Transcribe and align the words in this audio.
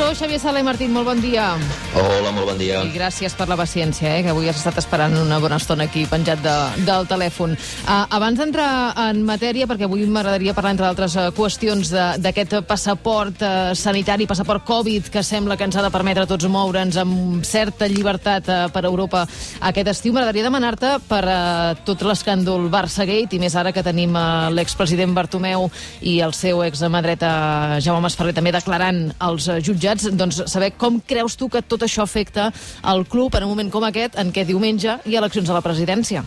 professor 0.00 0.24
Xavier 0.24 0.40
Sala 0.40 0.60
i 0.60 0.64
Martín, 0.64 0.92
molt 0.96 1.04
bon 1.04 1.18
dia. 1.20 1.58
Hola, 1.92 2.30
molt 2.32 2.46
bon 2.48 2.58
dia. 2.58 2.78
I 2.86 2.92
gràcies 2.94 3.34
per 3.36 3.44
la 3.50 3.56
paciència, 3.58 4.08
eh, 4.16 4.22
que 4.22 4.30
avui 4.32 4.48
has 4.48 4.56
estat 4.56 4.78
esperant 4.80 5.12
una 5.18 5.38
bona 5.42 5.58
estona 5.60 5.84
aquí 5.84 6.06
penjat 6.08 6.40
de, 6.40 6.54
del 6.86 7.04
telèfon. 7.10 7.52
Uh, 7.84 8.06
abans 8.16 8.38
d'entrar 8.40 8.94
en 9.10 9.20
matèria, 9.28 9.66
perquè 9.68 9.84
avui 9.84 10.06
m'agradaria 10.08 10.54
parlar, 10.56 10.72
entre 10.72 10.86
altres 10.88 11.16
uh, 11.18 11.26
qüestions, 11.36 11.90
d'aquest 12.22 12.62
passaport 12.68 13.42
uh, 13.44 13.74
sanitari, 13.76 14.28
passaport 14.30 14.64
Covid, 14.64 15.10
que 15.12 15.24
sembla 15.26 15.58
que 15.58 15.66
ens 15.68 15.76
ha 15.76 15.84
de 15.84 15.92
permetre 15.92 16.24
tots 16.30 16.48
moure'ns 16.48 16.96
amb 17.02 17.44
certa 17.44 17.90
llibertat 17.90 18.48
uh, 18.48 18.60
per 18.72 18.84
Europa 18.88 19.26
aquest 19.60 19.92
estiu, 19.92 20.14
m'agradaria 20.16 20.46
demanar-te 20.48 20.94
per 21.10 21.22
uh, 21.26 21.74
tot 21.84 22.06
l'escàndol 22.08 22.70
Barça-Gate, 22.72 23.36
i 23.36 23.42
més 23.42 23.58
ara 23.58 23.74
que 23.76 23.84
tenim 23.84 24.16
uh, 24.16 24.48
l'expresident 24.54 25.12
Bartomeu 25.12 25.68
i 26.00 26.20
el 26.24 26.32
seu 26.32 26.64
examadreta 26.64 27.76
Jaume 27.84 28.06
Masferrer 28.06 28.36
també 28.38 28.54
declarant 28.56 29.10
als 29.18 29.50
jutjats, 29.60 29.89
doncs 29.96 30.42
saber 30.50 30.72
com 30.78 31.00
creus 31.00 31.36
tu 31.36 31.48
que 31.48 31.62
tot 31.62 31.82
això 31.86 32.04
afecta 32.06 32.50
el 32.92 33.06
club 33.06 33.34
en 33.34 33.46
un 33.46 33.54
moment 33.54 33.70
com 33.70 33.84
aquest, 33.84 34.18
en 34.20 34.32
què 34.32 34.46
diumenge 34.46 35.00
hi 35.04 35.16
ha 35.16 35.22
eleccions 35.22 35.50
a 35.50 35.56
la 35.56 35.64
presidència? 35.64 36.24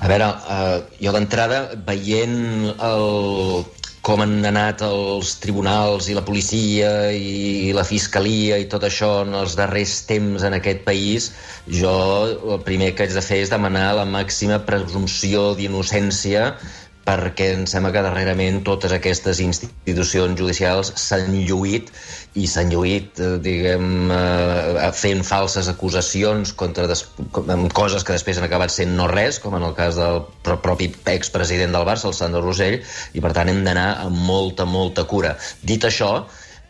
A 0.00 0.08
veure, 0.08 0.28
uh, 0.28 0.82
jo 1.00 1.12
d'entrada, 1.14 1.64
veient 1.86 2.70
el, 2.74 3.64
com 4.04 4.20
han 4.20 4.44
anat 4.44 4.82
els 4.84 5.30
tribunals 5.40 6.10
i 6.12 6.16
la 6.16 6.24
policia 6.26 6.90
i 7.16 7.72
la 7.76 7.86
fiscalia 7.88 8.58
i 8.60 8.68
tot 8.68 8.84
això 8.84 9.10
en 9.24 9.32
els 9.38 9.56
darrers 9.56 9.94
temps 10.08 10.44
en 10.44 10.56
aquest 10.58 10.84
país, 10.84 11.30
jo 11.80 11.94
el 12.28 12.60
primer 12.66 12.92
que 12.92 13.06
haig 13.06 13.16
de 13.16 13.24
fer 13.24 13.40
és 13.46 13.52
demanar 13.52 13.94
la 13.96 14.04
màxima 14.04 14.60
presumpció 14.68 15.52
d'innocència 15.56 16.50
perquè 17.04 17.50
em 17.54 17.64
sembla 17.68 17.92
que 17.92 18.02
darrerament 18.04 18.62
totes 18.64 18.92
aquestes 18.96 19.40
institucions 19.44 20.38
judicials 20.40 20.92
s'han 21.00 21.34
lluït 21.48 21.90
i 22.40 22.46
s'han 22.50 22.72
lluït, 22.72 23.20
eh, 23.20 23.36
diguem, 23.44 24.10
eh, 24.10 24.90
fent 24.96 25.22
falses 25.26 25.68
acusacions 25.70 26.54
contra 26.58 26.86
des, 26.90 27.04
amb 27.44 27.72
coses 27.72 28.04
que 28.04 28.16
després 28.16 28.40
han 28.40 28.48
acabat 28.48 28.72
sent 28.72 28.96
no 28.96 29.06
res, 29.10 29.38
com 29.38 29.54
en 29.54 29.62
el 29.62 29.76
cas 29.76 30.00
del 30.00 30.24
propi 30.42 30.90
expresident 31.12 31.76
del 31.76 31.86
Barça, 31.86 32.08
el 32.08 32.16
Sandro 32.16 32.42
Rosell, 32.42 32.80
i 33.12 33.20
per 33.20 33.34
tant 33.36 33.52
hem 33.52 33.62
d'anar 33.64 33.90
amb 34.06 34.16
molta, 34.16 34.64
molta 34.64 35.04
cura. 35.04 35.36
Dit 35.62 35.84
això, 35.84 36.24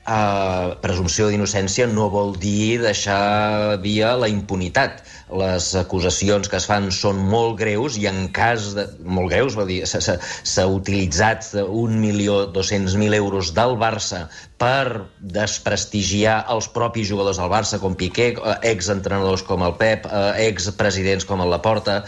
eh, 0.06 0.74
presumpció 0.84 1.28
d'innocència 1.30 1.88
no 1.90 2.08
vol 2.12 2.34
dir 2.40 2.80
deixar 2.82 3.80
via 3.84 4.14
la 4.20 4.30
impunitat. 4.30 5.02
Les 5.34 5.70
acusacions 5.80 6.50
que 6.50 6.58
es 6.60 6.66
fan 6.68 6.90
són 6.94 7.18
molt 7.30 7.56
greus 7.58 7.96
i 7.98 8.06
en 8.10 8.28
cas 8.36 8.72
de... 8.76 8.86
molt 9.04 9.32
greus, 9.32 9.56
vol 9.58 9.70
dir, 9.72 9.80
s'ha 9.88 10.66
utilitzat 10.70 11.48
un 11.64 11.96
milió 12.02 12.44
dos-cents 12.52 12.96
mil 13.00 13.16
euros 13.16 13.54
del 13.56 13.78
Barça 13.80 14.26
per 14.60 15.08
desprestigiar 15.18 16.44
els 16.52 16.68
propis 16.72 17.08
jugadors 17.08 17.40
del 17.40 17.50
Barça, 17.50 17.80
com 17.82 17.96
Piqué, 17.98 18.30
eh, 18.36 18.56
exentrenadors 18.70 19.42
com 19.42 19.64
el 19.66 19.74
Pep, 19.80 20.06
eh, 20.06 20.46
expresidents 20.46 21.26
com 21.26 21.42
el 21.42 21.50
Laporta, 21.50 22.02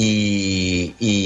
i, 0.00 0.94
i, 1.02 1.16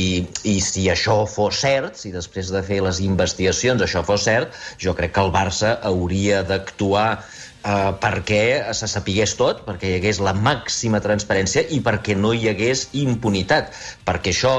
i 0.51 0.55
si 0.65 0.87
això 0.91 1.19
fos 1.31 1.61
cert, 1.63 1.99
si 2.01 2.11
després 2.15 2.51
de 2.51 2.63
fer 2.65 2.81
les 2.83 2.99
investigacions 3.05 3.83
això 3.85 4.03
fos 4.07 4.25
cert, 4.27 4.57
jo 4.81 4.97
crec 4.99 5.13
que 5.15 5.23
el 5.23 5.35
Barça 5.35 5.77
hauria 5.83 6.04
d'actuar 6.49 7.09
eh, 7.65 7.93
perquè 8.01 8.43
se 8.77 8.89
sapigués 8.91 9.35
tot, 9.39 9.65
perquè 9.67 9.91
hi 9.91 9.99
hagués 9.99 10.21
la 10.25 10.35
màxima 10.37 11.01
transparència 11.05 11.65
i 11.71 11.81
perquè 11.85 12.17
no 12.17 12.35
hi 12.35 12.49
hagués 12.53 12.89
impunitat. 13.05 13.73
Perquè 14.05 14.35
això 14.35 14.55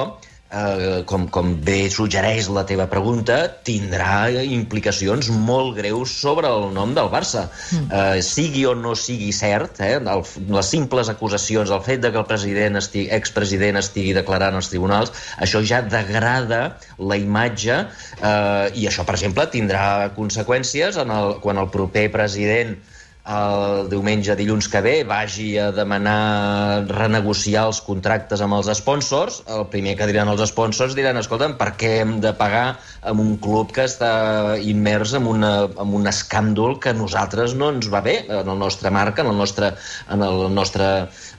eh, 0.55 1.03
com, 1.09 1.27
com 1.31 1.53
bé 1.65 1.85
suggereix 1.91 2.47
la 2.53 2.63
teva 2.67 2.87
pregunta, 2.91 3.37
tindrà 3.67 4.29
implicacions 4.45 5.29
molt 5.49 5.75
greus 5.79 6.13
sobre 6.21 6.49
el 6.49 6.69
nom 6.75 6.95
del 6.97 7.11
Barça. 7.13 7.45
Mm. 7.71 7.85
Eh, 7.89 8.23
sigui 8.25 8.65
o 8.69 8.75
no 8.77 8.95
sigui 8.99 9.31
cert, 9.35 9.81
eh, 9.83 9.97
el, 9.99 10.25
les 10.55 10.71
simples 10.75 11.11
acusacions, 11.11 11.73
el 11.75 11.83
fet 11.85 12.03
de 12.05 12.13
que 12.13 12.21
el 12.21 12.27
president 12.29 12.79
estigui, 12.81 13.09
expresident 13.19 13.81
estigui 13.81 14.15
declarant 14.17 14.57
als 14.57 14.71
tribunals, 14.71 15.13
això 15.41 15.61
ja 15.65 15.81
degrada 15.85 16.63
la 16.97 17.19
imatge 17.19 17.81
eh, 17.83 18.67
i 18.75 18.87
això, 18.89 19.05
per 19.07 19.17
exemple, 19.19 19.47
tindrà 19.51 19.85
conseqüències 20.15 20.99
en 21.01 21.13
el, 21.13 21.37
quan 21.43 21.59
el 21.61 21.71
proper 21.73 22.09
president 22.13 22.77
el 23.25 23.87
diumenge, 23.89 24.35
dilluns 24.37 24.67
que 24.69 24.81
ve, 24.85 24.93
vagi 25.07 25.55
a 25.57 25.71
demanar 25.73 26.85
renegociar 26.85 27.65
els 27.71 27.79
contractes 27.81 28.41
amb 28.45 28.53
els 28.59 28.69
sponsors, 28.77 29.39
el 29.49 29.65
primer 29.73 29.95
que 29.97 30.05
diran 30.09 30.29
els 30.29 30.43
sponsors 30.51 30.93
diran, 30.97 31.17
escolta'm, 31.17 31.55
per 31.57 31.71
què 31.79 31.95
hem 32.03 32.19
de 32.21 32.35
pagar 32.37 32.77
amb 33.01 33.23
un 33.23 33.35
club 33.41 33.73
que 33.73 33.87
està 33.89 34.57
immers 34.61 35.15
en, 35.17 35.25
una, 35.29 35.53
en 35.65 35.95
un 35.97 36.05
escàndol 36.11 36.77
que 36.81 36.93
a 36.93 36.97
nosaltres 36.97 37.55
no 37.57 37.71
ens 37.73 37.89
va 37.89 38.03
bé, 38.05 38.19
en 38.29 38.53
el 38.53 38.61
nostre 38.61 38.93
marca, 38.93 39.25
en 39.25 39.33
el 39.33 39.41
nostre, 39.41 39.73
en 40.13 40.25
el 40.25 40.45
nostre 40.53 40.91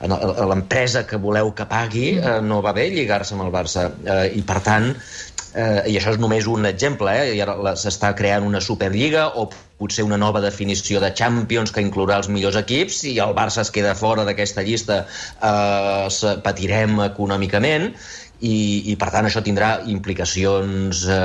en 0.03 0.13
l'empresa 0.49 1.05
que 1.07 1.17
voleu 1.21 1.53
que 1.55 1.65
pagui, 1.69 2.07
eh, 2.17 2.37
no 2.43 2.59
va 2.65 2.73
bé 2.75 2.87
lligar-se 2.93 3.35
amb 3.35 3.47
el 3.47 3.53
Barça. 3.53 3.87
Eh, 4.03 4.37
I, 4.37 4.43
per 4.47 4.59
tant, 4.65 4.91
eh, 5.57 5.89
i 5.91 5.97
això 5.97 6.13
és 6.13 6.19
només 6.21 6.47
un 6.51 6.67
exemple, 6.69 7.13
eh? 7.13 7.33
i 7.37 7.41
ara 7.43 7.73
s'està 7.79 8.13
creant 8.17 8.45
una 8.45 8.61
Superliga 8.61 9.27
o 9.41 9.47
potser 9.77 10.05
una 10.05 10.17
nova 10.17 10.41
definició 10.41 11.01
de 11.01 11.11
Champions 11.17 11.73
que 11.73 11.83
inclourà 11.85 12.21
els 12.21 12.29
millors 12.33 12.57
equips, 12.61 13.03
i 13.09 13.17
el 13.23 13.35
Barça 13.37 13.65
es 13.65 13.73
queda 13.73 13.97
fora 13.97 14.25
d'aquesta 14.27 14.65
llista 14.65 15.03
eh, 15.05 16.37
patirem 16.45 17.01
econòmicament, 17.09 17.91
i, 18.37 18.91
i 18.91 18.95
per 19.01 19.09
tant 19.13 19.25
això 19.25 19.41
tindrà 19.41 19.69
implicacions 19.89 21.03
eh, 21.09 21.15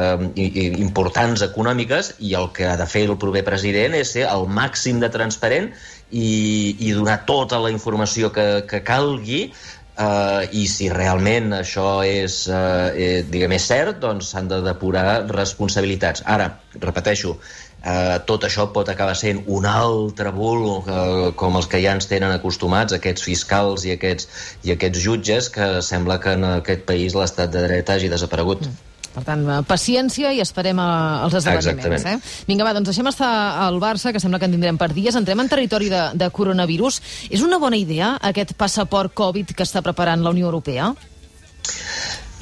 eh, 0.00 0.46
eh, 0.46 0.68
importants 0.80 1.42
econòmiques 1.44 2.14
i 2.24 2.32
el 2.38 2.48
que 2.56 2.64
ha 2.70 2.76
de 2.80 2.86
fer 2.88 3.04
el 3.04 3.18
proper 3.20 3.44
president 3.44 3.96
és 3.98 4.14
ser 4.16 4.24
el 4.30 4.48
màxim 4.48 5.02
de 5.02 5.10
transparent 5.12 5.68
i, 6.08 6.76
i 6.80 6.94
donar 6.96 7.20
tota 7.28 7.60
la 7.60 7.72
informació 7.74 8.32
que, 8.32 8.64
que 8.68 8.80
calgui 8.80 9.50
Uh, 9.98 10.44
i 10.54 10.68
si 10.70 10.86
realment 10.92 11.50
això 11.56 12.04
és, 12.06 12.44
uh, 12.46 12.86
eh, 12.94 13.24
diguem, 13.26 13.56
és 13.56 13.64
cert, 13.66 13.96
doncs 13.98 14.28
s'han 14.30 14.46
de 14.46 14.60
depurar 14.62 15.24
responsabilitats. 15.32 16.22
Ara, 16.34 16.46
repeteixo, 16.78 17.32
uh, 17.34 18.14
tot 18.28 18.46
això 18.46 18.68
pot 18.76 18.92
acabar 18.92 19.16
sent 19.18 19.42
un 19.50 19.66
altre 19.66 20.30
bul 20.36 20.62
uh, 20.68 21.32
com 21.34 21.58
els 21.58 21.66
que 21.66 21.82
ja 21.82 21.96
ens 21.98 22.06
tenen 22.06 22.30
acostumats, 22.30 22.94
aquests 22.94 23.26
fiscals 23.26 23.88
i 23.90 23.96
aquests, 23.96 24.30
i 24.70 24.76
aquests 24.76 25.02
jutges, 25.02 25.50
que 25.50 25.72
sembla 25.82 26.20
que 26.22 26.36
en 26.38 26.46
aquest 26.52 26.86
país 26.86 27.18
l'estat 27.18 27.50
de 27.50 27.66
dret 27.66 27.90
hagi 27.90 28.14
desaparegut. 28.14 28.70
Mm. 28.70 28.87
Per 29.18 29.24
tant, 29.26 29.40
eh, 29.50 29.58
paciència 29.66 30.30
i 30.36 30.38
esperem 30.44 30.78
uh, 30.78 31.26
els 31.26 31.34
esdeveniments. 31.40 32.04
Eh? 32.06 32.14
Vinga, 32.46 32.66
va, 32.68 32.74
doncs 32.76 32.92
deixem 32.92 33.08
estar 33.10 33.30
al 33.64 33.80
Barça, 33.82 34.12
que 34.14 34.22
sembla 34.22 34.38
que 34.38 34.46
en 34.46 34.54
tindrem 34.54 34.78
per 34.78 34.92
dies. 34.94 35.18
Entrem 35.18 35.42
en 35.42 35.50
territori 35.50 35.90
de, 35.90 36.04
de 36.14 36.30
coronavirus. 36.34 37.00
És 37.34 37.42
una 37.42 37.58
bona 37.58 37.80
idea 37.80 38.14
aquest 38.30 38.54
passaport 38.60 39.16
Covid 39.18 39.56
que 39.58 39.66
està 39.66 39.82
preparant 39.82 40.22
la 40.22 40.30
Unió 40.36 40.46
Europea? 40.46 40.92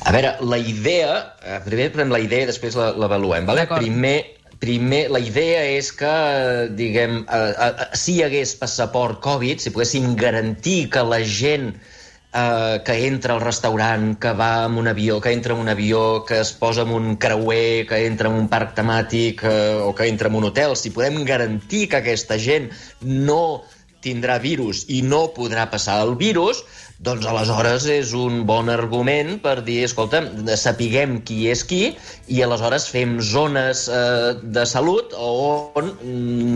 A 0.05 0.13
veure, 0.13 0.37
la 0.45 0.61
idea... 0.61 1.17
Eh, 1.41 1.61
primer 1.65 1.91
prenem 1.95 2.13
la 2.13 2.21
idea 2.23 2.45
i 2.45 2.53
després 2.53 2.77
l'avaluem. 2.77 3.49
Vale? 3.49 3.65
Primer, 3.73 4.17
primer, 4.61 5.07
la 5.17 5.23
idea 5.25 5.65
és 5.73 5.89
que, 5.97 6.15
diguem, 6.77 7.23
eh, 7.25 7.53
eh, 7.71 7.91
si 7.97 8.19
hi 8.19 8.25
hagués 8.29 8.53
passaport 8.61 9.23
Covid, 9.25 9.65
si 9.65 9.73
poguéssim 9.73 10.13
garantir 10.21 10.91
que 10.93 11.09
la 11.09 11.25
gent 11.25 11.73
eh, 11.73 11.96
que 12.85 12.97
entra 13.07 13.35
al 13.35 13.41
restaurant, 13.41 14.11
que 14.21 14.33
va 14.37 14.65
amb 14.67 14.81
un 14.83 14.89
avió, 14.91 15.21
que 15.21 15.33
entra 15.33 15.55
en 15.55 15.61
un 15.61 15.71
avió, 15.73 16.25
que 16.29 16.41
es 16.41 16.53
posa 16.53 16.83
en 16.83 16.93
un 16.93 17.17
creuer, 17.17 17.87
que 17.87 18.03
entra 18.07 18.29
en 18.29 18.37
un 18.37 18.49
parc 18.53 18.75
temàtic 18.77 19.45
eh, 19.45 19.79
o 19.81 19.95
que 19.95 20.09
entra 20.11 20.29
en 20.29 20.37
un 20.37 20.51
hotel, 20.51 20.77
si 20.77 20.93
podem 20.93 21.23
garantir 21.25 21.87
que 21.89 22.03
aquesta 22.03 22.37
gent 22.39 22.69
no 23.01 23.65
tindrà 24.05 24.37
virus 24.39 24.85
i 24.93 25.01
no 25.03 25.31
podrà 25.35 25.65
passar 25.73 25.97
el 26.05 26.15
virus, 26.21 26.61
doncs 27.03 27.27
aleshores 27.29 27.87
és 27.93 28.13
un 28.17 28.45
bon 28.49 28.71
argument 28.73 29.35
per 29.45 29.59
dir, 29.65 29.83
escolta, 29.85 30.23
sapiguem 30.57 31.19
qui 31.27 31.43
és 31.53 31.65
qui 31.69 31.81
i 32.29 32.43
aleshores 32.45 32.87
fem 32.93 33.19
zones 33.21 33.87
eh, 33.89 34.37
de 34.43 34.65
salut 34.69 35.17
on 35.17 35.91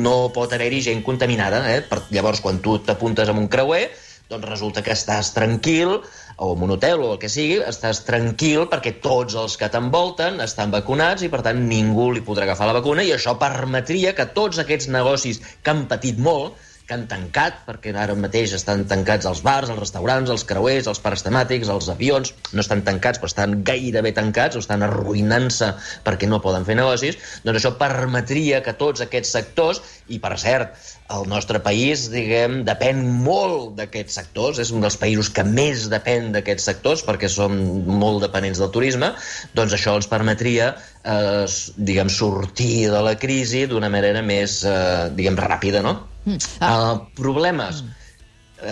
no 0.05 0.15
pot 0.37 0.53
haver-hi 0.53 0.85
gent 0.87 1.03
contaminada. 1.05 1.65
Eh? 1.73 1.83
Per, 1.88 2.05
llavors, 2.15 2.41
quan 2.44 2.61
tu 2.65 2.79
t'apuntes 2.85 3.29
amb 3.29 3.43
un 3.43 3.50
creuer, 3.53 3.88
doncs 4.31 4.47
resulta 4.47 4.82
que 4.87 4.94
estàs 4.94 5.32
tranquil, 5.35 5.99
o 6.41 6.55
en 6.55 6.62
un 6.65 6.75
hotel 6.77 7.03
o 7.05 7.12
el 7.15 7.19
que 7.21 7.29
sigui, 7.29 7.59
estàs 7.67 8.05
tranquil 8.06 8.69
perquè 8.71 8.94
tots 9.05 9.37
els 9.37 9.56
que 9.61 9.69
t'envolten 9.73 10.41
estan 10.44 10.73
vacunats 10.73 11.27
i, 11.27 11.31
per 11.32 11.43
tant, 11.44 11.61
ningú 11.69 12.11
li 12.15 12.23
podrà 12.25 12.47
agafar 12.47 12.71
la 12.71 12.79
vacuna 12.79 13.05
i 13.05 13.12
això 13.17 13.35
permetria 13.41 14.15
que 14.17 14.31
tots 14.37 14.62
aquests 14.62 14.88
negocis 14.94 15.43
que 15.61 15.75
han 15.75 15.85
patit 15.91 16.23
molt, 16.23 16.56
que 16.91 16.97
han 16.99 17.07
tancat, 17.07 17.61
perquè 17.69 17.93
ara 17.95 18.17
mateix 18.19 18.51
estan 18.57 18.83
tancats 18.91 19.29
els 19.31 19.45
bars, 19.47 19.71
els 19.71 19.79
restaurants, 19.79 20.31
els 20.35 20.43
creuers, 20.49 20.89
els 20.91 20.99
parcs 21.05 21.23
temàtics, 21.23 21.71
els 21.71 21.87
avions, 21.93 22.33
no 22.51 22.65
estan 22.65 22.83
tancats, 22.87 23.21
però 23.23 23.31
estan 23.31 23.61
gairebé 23.67 24.11
tancats 24.17 24.59
o 24.59 24.63
estan 24.65 24.83
arruïnant-se 24.83 25.71
perquè 26.03 26.27
no 26.27 26.43
poden 26.43 26.67
fer 26.67 26.75
negocis, 26.81 27.21
doncs 27.45 27.61
això 27.61 27.77
permetria 27.79 28.59
que 28.67 28.75
tots 28.81 29.07
aquests 29.07 29.37
sectors, 29.39 29.85
i 30.11 30.19
per 30.19 30.35
cert, 30.43 30.75
el 31.15 31.31
nostre 31.31 31.63
país, 31.63 32.09
diguem, 32.11 32.61
depèn 32.67 33.07
molt 33.23 33.77
d'aquests 33.79 34.19
sectors, 34.19 34.59
és 34.63 34.75
un 34.75 34.83
dels 34.83 34.99
països 34.99 35.31
que 35.35 35.47
més 35.47 35.87
depèn 35.95 36.31
d'aquests 36.35 36.71
sectors 36.73 37.07
perquè 37.07 37.31
som 37.31 37.55
molt 37.87 38.25
dependents 38.27 38.59
del 38.63 38.75
turisme, 38.75 39.15
doncs 39.55 39.79
això 39.79 39.95
ens 39.99 40.11
permetria 40.11 40.73
eh, 41.05 41.47
diguem, 41.79 42.11
sortir 42.11 42.89
de 42.91 43.03
la 43.07 43.15
crisi 43.19 43.69
d'una 43.71 43.91
manera 43.93 44.23
més, 44.27 44.63
eh, 44.67 45.11
diguem, 45.15 45.39
ràpida, 45.39 45.87
no? 45.87 46.01
Mm. 46.31 46.53
Ah. 46.61 46.75
Uh, 46.75 47.00
problemes. 47.19 47.82
Mm 47.82 47.97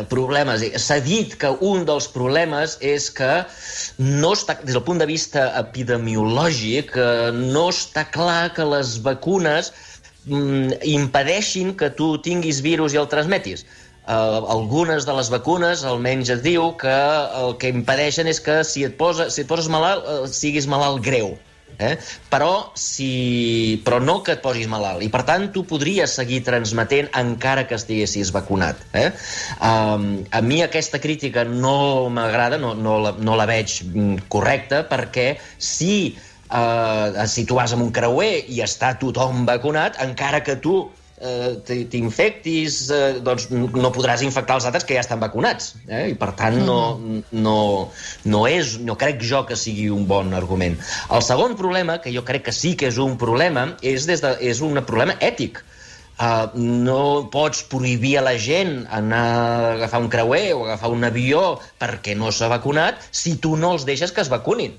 problemes. 0.09 0.63
S'ha 0.83 0.99
dit 1.01 1.35
que 1.41 1.51
un 1.65 1.85
dels 1.89 2.09
problemes 2.13 2.77
és 2.85 3.09
que 3.15 3.31
no 3.99 4.33
està, 4.37 4.59
des 4.63 4.77
del 4.77 4.85
punt 4.85 5.01
de 5.01 5.09
vista 5.09 5.49
epidemiològic, 5.61 6.97
no 7.39 7.69
està 7.73 8.05
clar 8.13 8.53
que 8.57 8.67
les 8.69 8.99
vacunes 9.05 9.73
mm, 10.27 10.81
impedeixin 10.93 11.75
que 11.79 11.91
tu 11.91 12.17
tinguis 12.25 12.63
virus 12.65 12.95
i 12.95 13.01
el 13.01 13.09
transmetis. 13.09 13.65
Uh, 14.09 14.41
algunes 14.49 15.05
de 15.05 15.13
les 15.13 15.29
vacunes 15.29 15.83
almenys 15.85 16.31
et 16.33 16.41
diu 16.41 16.71
que 16.81 16.95
el 17.43 17.59
que 17.61 17.69
impedeixen 17.69 18.29
és 18.31 18.41
que 18.41 18.63
si 18.65 18.87
et, 18.87 18.95
posa, 18.97 19.29
si 19.29 19.43
et 19.45 19.51
poses 19.51 19.69
malalt, 19.69 20.07
uh, 20.09 20.25
siguis 20.33 20.69
malalt 20.71 21.03
greu. 21.05 21.35
Eh? 21.79 21.95
Però, 22.31 22.73
si... 22.75 23.81
però 23.85 24.01
no 24.03 24.19
que 24.27 24.35
et 24.37 24.43
posis 24.45 24.67
malalt. 24.71 25.05
I, 25.05 25.11
per 25.13 25.23
tant, 25.29 25.49
tu 25.55 25.65
podries 25.69 26.17
seguir 26.21 26.41
transmetent 26.47 27.11
encara 27.19 27.67
que 27.69 27.79
estiguessis 27.79 28.33
vacunat. 28.35 28.81
Eh? 28.99 29.11
Um, 29.63 30.09
a 30.35 30.43
mi 30.43 30.63
aquesta 30.65 31.03
crítica 31.03 31.45
no 31.49 32.09
m'agrada, 32.11 32.59
no, 32.59 32.75
no, 32.75 32.99
la, 33.05 33.15
no 33.19 33.37
la 33.39 33.47
veig 33.51 33.81
mm, 33.85 34.29
correcta, 34.33 34.83
perquè 34.91 35.35
si 35.59 36.17
eh, 36.51 37.27
si 37.27 37.45
tu 37.45 37.59
vas 37.59 37.73
amb 37.75 37.85
un 37.87 37.93
creuer 37.95 38.45
i 38.49 38.63
està 38.65 38.95
tothom 39.01 39.45
vacunat, 39.49 40.01
encara 40.05 40.43
que 40.45 40.57
tu 40.63 40.81
eh, 41.21 41.85
t'infectis, 41.91 42.79
eh, 42.91 43.19
doncs 43.25 43.49
no 43.53 43.93
podràs 43.95 44.23
infectar 44.27 44.59
els 44.59 44.69
altres 44.69 44.87
que 44.89 44.97
ja 44.97 45.05
estan 45.05 45.21
vacunats. 45.23 45.75
Eh? 45.87 46.09
I 46.13 46.17
per 46.19 46.33
tant, 46.39 46.59
no, 46.67 46.81
no, 47.33 47.59
no, 48.25 48.43
és, 48.51 48.77
no 48.85 48.99
crec 49.01 49.23
jo 49.25 49.45
que 49.49 49.59
sigui 49.59 49.89
un 49.95 50.07
bon 50.11 50.35
argument. 50.37 50.79
El 51.15 51.25
segon 51.27 51.57
problema, 51.59 51.99
que 52.05 52.15
jo 52.15 52.25
crec 52.29 52.49
que 52.49 52.55
sí 52.55 52.75
que 52.79 52.91
és 52.93 53.01
un 53.03 53.19
problema, 53.21 53.71
és, 53.83 54.07
des 54.09 54.25
de, 54.25 54.35
és 54.41 54.63
un 54.65 54.79
problema 54.87 55.19
ètic. 55.21 55.63
Uh, 56.19 56.51
no 56.59 57.29
pots 57.31 57.61
prohibir 57.71 58.17
a 58.19 58.25
la 58.27 58.33
gent 58.43 58.81
anar 58.91 59.23
a 59.23 59.69
agafar 59.77 60.01
un 60.03 60.09
creuer 60.11 60.49
o 60.57 60.65
agafar 60.65 60.91
un 60.91 61.07
avió 61.07 61.61
perquè 61.79 62.17
no 62.19 62.33
s'ha 62.35 62.49
vacunat 62.51 63.05
si 63.15 63.37
tu 63.39 63.53
no 63.55 63.77
els 63.77 63.87
deixes 63.87 64.11
que 64.11 64.25
es 64.25 64.33
vacunin. 64.33 64.75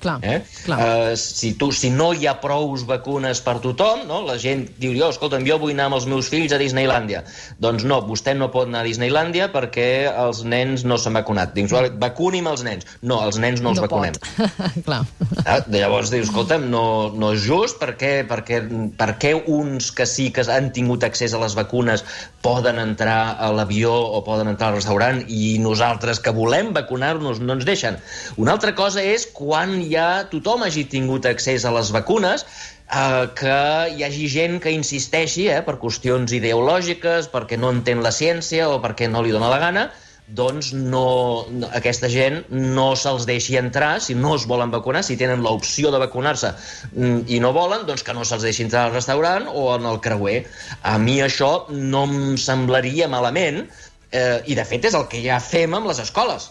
Clar, 0.00 0.18
eh? 0.22 0.40
clar. 0.64 0.78
Uh, 0.78 1.16
si, 1.16 1.54
tu, 1.58 1.70
si 1.72 1.88
no 1.90 2.10
hi 2.12 2.26
ha 2.28 2.36
prous 2.42 2.84
vacunes 2.88 3.40
per 3.44 3.56
tothom, 3.64 4.04
no? 4.08 4.20
la 4.26 4.36
gent 4.40 4.66
diu, 4.76 4.92
jo, 4.96 5.08
escolta'm, 5.14 5.46
jo 5.48 5.56
vull 5.62 5.72
anar 5.72 5.88
amb 5.90 5.98
els 5.98 6.06
meus 6.10 6.28
fills 6.32 6.52
a 6.52 6.60
Disneylàndia. 6.60 7.22
Doncs 7.62 7.86
no, 7.88 8.02
vostè 8.06 8.36
no 8.36 8.50
pot 8.52 8.68
anar 8.68 8.84
a 8.84 8.88
Disneylàndia 8.88 9.48
perquè 9.54 9.88
els 10.10 10.42
nens 10.44 10.84
no 10.84 10.98
s'han 11.00 11.16
vacunat. 11.16 11.54
Dius, 11.56 11.72
vacuni'm 12.02 12.50
els 12.52 12.64
nens. 12.66 12.88
No, 13.00 13.22
els 13.24 13.40
nens 13.42 13.64
no 13.64 13.72
els 13.72 13.80
no 13.80 13.86
vacunem. 13.86 14.18
clar. 14.86 15.02
Ah, 15.46 15.62
llavors 15.72 16.12
dius, 16.12 16.28
escolta'm, 16.28 16.68
no, 16.72 16.84
no 17.16 17.32
és 17.36 17.46
just 17.46 17.80
perquè, 17.80 18.12
perquè, 18.28 18.60
perquè 19.00 19.32
uns 19.40 19.90
que 19.96 20.06
sí 20.08 20.28
que 20.34 20.44
han 20.52 20.70
tingut 20.76 21.06
accés 21.06 21.32
a 21.32 21.40
les 21.40 21.56
vacunes 21.56 22.04
poden 22.44 22.78
entrar 22.78 23.36
a 23.42 23.50
l'avió 23.54 23.92
o 23.92 24.22
poden 24.26 24.52
entrar 24.52 24.70
al 24.70 24.78
restaurant 24.78 25.24
i 25.32 25.56
nosaltres 25.62 26.20
que 26.22 26.34
volem 26.36 26.72
vacunar-nos 26.76 27.40
no 27.42 27.56
ens 27.56 27.66
deixen. 27.66 27.98
Una 28.36 28.54
altra 28.54 28.74
cosa 28.78 29.02
és 29.02 29.26
quan 29.34 29.80
ja 29.90 30.24
tothom 30.30 30.64
hagi 30.66 30.86
tingut 30.92 31.26
accés 31.28 31.64
a 31.64 31.72
les 31.74 31.92
vacunes, 31.94 32.46
eh, 32.90 33.26
que 33.38 33.58
hi 33.92 34.04
hagi 34.06 34.30
gent 34.32 34.58
que 34.62 34.74
insisteixi 34.74 35.48
eh, 35.52 35.60
per 35.66 35.78
qüestions 35.82 36.34
ideològiques, 36.36 37.30
perquè 37.32 37.58
no 37.60 37.72
entén 37.74 38.02
la 38.04 38.14
ciència 38.14 38.68
o 38.72 38.80
perquè 38.82 39.10
no 39.10 39.22
li 39.22 39.34
dona 39.34 39.52
la 39.52 39.62
gana, 39.62 39.86
doncs 40.26 40.72
no, 40.74 41.46
no, 41.54 41.68
aquesta 41.78 42.08
gent 42.10 42.40
no 42.50 42.88
se'ls 42.98 43.28
deixi 43.28 43.54
entrar 43.60 44.00
si 44.02 44.16
no 44.18 44.34
es 44.34 44.46
volen 44.50 44.72
vacunar, 44.74 45.04
si 45.06 45.16
tenen 45.16 45.44
l'opció 45.44 45.92
de 45.94 46.00
vacunar-se 46.02 46.50
mm, 46.92 47.20
i 47.30 47.38
no 47.42 47.52
volen, 47.54 47.86
doncs 47.86 48.02
que 48.02 48.14
no 48.16 48.26
se'ls 48.26 48.42
deixi 48.42 48.66
entrar 48.66 48.86
al 48.86 48.96
restaurant 48.96 49.46
o 49.52 49.68
en 49.76 49.86
el 49.86 50.00
creuer. 50.02 50.40
A 50.82 50.96
mi 50.98 51.20
això 51.22 51.52
no 51.70 52.04
em 52.10 52.34
semblaria 52.42 53.06
malament 53.08 53.62
eh, 54.10 54.42
i 54.46 54.58
de 54.58 54.66
fet 54.66 54.90
és 54.90 54.98
el 54.98 55.06
que 55.12 55.22
ja 55.22 55.38
fem 55.42 55.78
amb 55.78 55.86
les 55.92 56.02
escoles. 56.02 56.50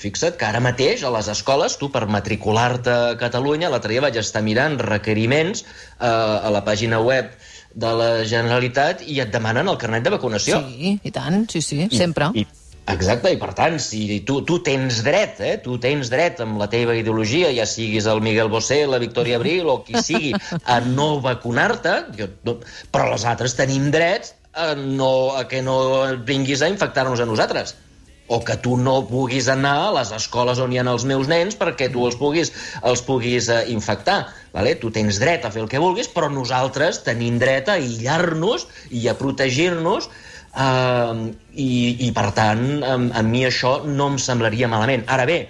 Fixa't 0.00 0.36
que 0.40 0.46
ara 0.46 0.60
mateix 0.60 1.04
a 1.06 1.10
les 1.14 1.28
escoles, 1.32 1.76
tu 1.80 1.88
per 1.94 2.04
matricular-te 2.10 2.94
a 2.94 3.14
Catalunya, 3.20 3.70
l'altre 3.72 3.94
dia 3.94 4.02
vaig 4.04 4.18
estar 4.20 4.42
mirant 4.44 4.76
requeriments 4.82 5.62
eh, 5.64 6.08
a 6.08 6.50
la 6.52 6.64
pàgina 6.66 6.98
web 7.00 7.30
de 7.74 7.94
la 7.98 8.10
Generalitat 8.28 9.02
i 9.06 9.20
et 9.22 9.32
demanen 9.34 9.70
el 9.70 9.78
carnet 9.78 10.04
de 10.04 10.12
vacunació. 10.14 10.60
Sí, 10.66 10.98
i 11.02 11.14
tant, 11.14 11.46
sí, 11.50 11.62
sí, 11.64 11.86
sempre. 11.94 12.30
I, 12.34 12.44
i, 12.44 12.74
exacte, 12.94 13.32
i 13.34 13.38
per 13.40 13.52
tant, 13.56 13.78
si 13.82 14.20
tu, 14.26 14.40
tu 14.46 14.60
tens 14.66 15.00
dret, 15.06 15.40
eh, 15.40 15.54
tu 15.62 15.78
tens 15.82 16.10
dret 16.12 16.42
amb 16.44 16.58
la 16.60 16.68
teva 16.70 16.98
ideologia, 16.98 17.54
ja 17.56 17.66
siguis 17.70 18.10
el 18.10 18.22
Miguel 18.24 18.50
Bosé, 18.52 18.82
la 18.90 19.00
Victòria 19.02 19.38
Abril 19.40 19.70
o 19.70 19.80
qui 19.86 19.98
sigui, 20.02 20.34
a 20.74 20.80
no 20.86 21.14
vacunar-te, 21.24 21.96
no, 22.46 22.58
però 22.90 23.12
els 23.14 23.26
altres 23.30 23.56
tenim 23.58 23.90
drets 23.94 24.34
a, 24.52 24.74
no, 24.74 25.14
a 25.38 25.46
que 25.50 25.62
no 25.62 25.78
vinguis 26.26 26.62
a 26.62 26.70
infectar-nos 26.70 27.22
a 27.22 27.30
nosaltres 27.30 27.74
o 28.26 28.40
que 28.40 28.56
tu 28.56 28.76
no 28.80 29.02
puguis 29.06 29.48
anar 29.52 29.74
a 29.86 29.92
les 29.98 30.12
escoles 30.16 30.60
on 30.62 30.72
hi 30.72 30.78
ha 30.80 30.84
els 30.88 31.04
meus 31.08 31.28
nens 31.28 31.56
perquè 31.60 31.90
tu 31.92 32.06
els 32.08 32.16
puguis, 32.16 32.52
els 32.82 33.02
puguis 33.04 33.50
eh, 33.52 33.64
infectar. 33.72 34.22
Vale? 34.54 34.76
Tu 34.80 34.90
tens 34.94 35.18
dret 35.20 35.44
a 35.44 35.50
fer 35.52 35.64
el 35.64 35.68
que 35.68 35.82
vulguis, 35.82 36.08
però 36.08 36.30
nosaltres 36.32 37.02
tenim 37.04 37.36
dret 37.42 37.68
a 37.68 37.76
aïllar-nos 37.76 38.68
i 38.90 39.04
a 39.08 39.16
protegir-nos 39.18 40.08
eh, 40.08 41.12
i, 41.52 41.68
i, 42.06 42.12
per 42.16 42.30
tant, 42.38 42.64
a, 42.80 42.96
a 43.20 43.26
mi 43.26 43.44
això 43.44 43.82
no 43.84 44.14
em 44.14 44.16
semblaria 44.22 44.72
malament. 44.72 45.04
Ara 45.10 45.28
bé, 45.28 45.42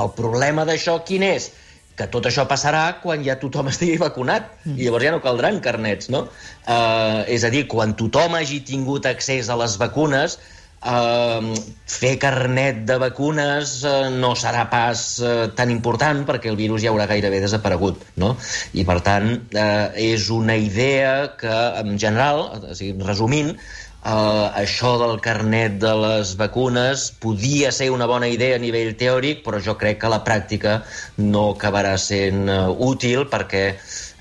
el 0.00 0.10
problema 0.16 0.64
d'això 0.68 1.02
quin 1.04 1.28
és? 1.34 1.52
que 1.94 2.08
tot 2.10 2.26
això 2.26 2.42
passarà 2.50 2.96
quan 3.02 3.22
ja 3.22 3.36
tothom 3.38 3.68
estigui 3.72 4.00
vacunat 4.02 4.48
mm. 4.64 4.74
i 4.74 4.88
llavors 4.88 5.06
ja 5.06 5.12
no 5.14 5.20
caldran 5.22 5.60
carnets, 5.62 6.10
no? 6.10 6.24
Uh, 6.66 7.22
és 7.30 7.46
a 7.46 7.52
dir, 7.54 7.68
quan 7.70 7.94
tothom 7.94 8.34
hagi 8.34 8.64
tingut 8.66 9.06
accés 9.06 9.46
a 9.46 9.58
les 9.60 9.76
vacunes, 9.78 10.40
Uh, 10.84 11.54
fer 11.88 12.18
carnet 12.20 12.82
de 12.84 12.98
vacunes 13.00 13.70
uh, 13.88 14.10
no 14.12 14.34
serà 14.36 14.66
pas 14.68 15.00
uh, 15.24 15.46
tan 15.56 15.70
important 15.72 16.26
perquè 16.28 16.50
el 16.52 16.58
virus 16.60 16.82
ja 16.84 16.90
haurà 16.92 17.06
gairebé 17.08 17.40
desaparegut, 17.40 18.02
no? 18.20 18.34
I, 18.76 18.84
per 18.84 18.98
tant, 19.06 19.30
uh, 19.56 19.88
és 19.96 20.28
una 20.28 20.58
idea 20.60 21.14
que, 21.40 21.56
en 21.80 21.96
general, 21.96 22.44
o 22.60 22.76
sigui, 22.76 23.00
resumint, 23.00 23.56
Uh, 24.04 24.50
això 24.60 24.98
del 25.00 25.14
carnet 25.24 25.78
de 25.80 25.90
les 25.96 26.34
vacunes 26.36 27.06
podia 27.22 27.70
ser 27.72 27.86
una 27.88 28.04
bona 28.04 28.28
idea 28.28 28.58
a 28.58 28.60
nivell 28.60 28.90
teòric, 29.00 29.40
però 29.46 29.62
jo 29.64 29.78
crec 29.80 30.02
que 30.02 30.10
la 30.12 30.18
pràctica 30.26 30.74
no 31.16 31.46
acabarà 31.54 31.94
sent 31.96 32.42
uh, 32.52 32.68
útil 32.84 33.24
perquè 33.32 33.62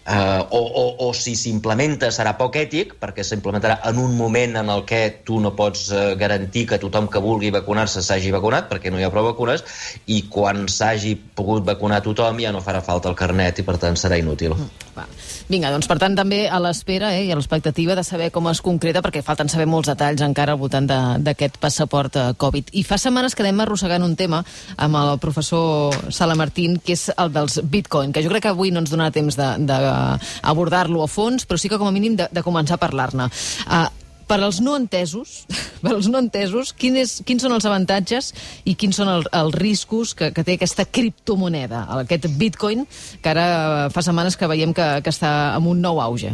Uh, 0.03 0.43
o, 0.51 0.59
o, 0.59 0.83
o 1.07 1.13
si 1.15 1.31
s'implementa 1.39 2.09
serà 2.11 2.33
poc 2.35 2.57
ètic, 2.59 2.97
perquè 2.99 3.23
s'implementarà 3.23 3.77
en 3.87 4.01
un 4.03 4.17
moment 4.19 4.57
en 4.59 4.71
el 4.73 4.83
que 4.83 4.99
tu 5.23 5.37
no 5.39 5.53
pots 5.55 5.85
uh, 5.95 6.01
garantir 6.19 6.65
que 6.67 6.79
tothom 6.81 7.07
que 7.07 7.21
vulgui 7.23 7.53
vacunar-se 7.55 8.03
s'hagi 8.03 8.33
vacunat, 8.35 8.67
perquè 8.67 8.91
no 8.91 8.99
hi 8.99 9.07
ha 9.07 9.11
prou 9.13 9.29
vacunes, 9.29 9.63
i 10.11 10.25
quan 10.27 10.65
s'hagi 10.67 11.15
pogut 11.37 11.63
vacunar 11.63 12.01
tothom 12.03 12.43
ja 12.43 12.51
no 12.51 12.59
farà 12.65 12.83
falta 12.83 13.07
el 13.13 13.15
carnet 13.15 13.63
i 13.63 13.67
per 13.67 13.77
tant 13.79 13.95
serà 13.95 14.19
inútil. 14.19 14.57
Mm, 14.57 14.91
va. 14.95 15.05
Vinga, 15.49 15.71
doncs 15.73 15.87
per 15.89 15.97
tant 16.01 16.15
també 16.17 16.43
a 16.47 16.59
l'espera 16.63 17.13
eh, 17.15 17.25
i 17.27 17.31
a 17.33 17.37
l'expectativa 17.37 17.95
de 17.97 18.03
saber 18.05 18.29
com 18.33 18.47
es 18.51 18.61
concreta, 18.63 19.01
perquè 19.05 19.23
falten 19.25 19.51
saber 19.51 19.67
molts 19.69 19.91
detalls 19.91 20.23
encara 20.25 20.55
al 20.55 20.61
voltant 20.61 20.87
d'aquest 20.87 21.59
passaport 21.63 22.19
eh, 22.19 22.27
Covid. 22.37 22.73
I 22.73 22.85
fa 22.87 22.99
setmanes 23.01 23.35
que 23.35 23.45
anem 23.45 23.63
arrossegant 23.63 24.05
un 24.05 24.15
tema 24.19 24.43
amb 24.77 24.99
el 24.99 25.17
professor 25.23 25.95
Sala 26.13 26.37
Martín, 26.39 26.79
que 26.83 26.97
és 26.97 27.09
el 27.17 27.33
dels 27.33 27.59
bitcoin, 27.63 28.13
que 28.13 28.23
jo 28.23 28.31
crec 28.33 28.47
que 28.47 28.53
avui 28.53 28.71
no 28.71 28.83
ens 28.83 28.93
donarà 28.93 29.13
temps 29.15 29.37
d'abordar-lo 29.39 31.03
a 31.03 31.09
fons, 31.09 31.47
però 31.47 31.59
sí 31.59 31.71
que 31.71 31.81
com 31.81 31.89
a 31.89 31.95
mínim 31.95 32.17
de, 32.19 32.29
de 32.31 32.45
començar 32.45 32.77
a 32.77 32.83
parlar-ne. 32.83 33.29
Uh, 33.67 34.02
per 34.33 34.41
als 34.41 34.59
no 34.65 34.73
entesos, 34.79 35.43
per 35.83 35.93
als 35.93 36.07
no 36.09 36.17
entesos, 36.23 36.73
quin 36.73 36.97
és, 36.97 37.19
quins 37.27 37.43
són 37.45 37.53
els 37.53 37.67
avantatges 37.69 38.31
i 38.65 38.73
quins 38.79 38.97
són 38.97 39.11
el, 39.11 39.27
els 39.29 39.57
riscos 39.59 40.15
que, 40.17 40.31
que 40.33 40.45
té 40.45 40.57
aquesta 40.57 40.87
criptomoneda, 40.89 41.85
aquest 42.01 42.25
bitcoin, 42.39 42.87
que 43.21 43.33
ara 43.33 43.91
fa 43.93 44.01
setmanes 44.01 44.39
que 44.39 44.49
veiem 44.49 44.73
que, 44.73 44.89
que 45.05 45.13
està 45.13 45.53
amb 45.53 45.69
un 45.69 45.85
nou 45.85 46.01
auge? 46.01 46.33